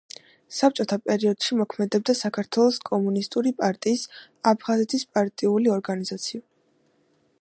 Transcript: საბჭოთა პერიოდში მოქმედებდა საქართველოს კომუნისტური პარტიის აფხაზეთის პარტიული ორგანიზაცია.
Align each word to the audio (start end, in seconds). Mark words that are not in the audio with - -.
საბჭოთა 0.59 0.95
პერიოდში 1.09 1.57
მოქმედებდა 1.59 2.15
საქართველოს 2.21 2.79
კომუნისტური 2.91 3.53
პარტიის 3.61 4.07
აფხაზეთის 4.53 5.07
პარტიული 5.19 5.75
ორგანიზაცია. 5.77 6.45